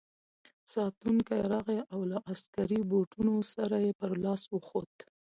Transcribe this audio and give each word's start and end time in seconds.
ساتونکی 0.73 1.39
راغی 1.53 1.79
او 1.93 1.99
له 2.11 2.17
عسکري 2.31 2.81
بوټو 2.89 3.31
سره 3.53 3.75
یې 3.85 3.91
پر 3.99 4.11
لاس 4.23 4.41
وخوت. 4.53 4.93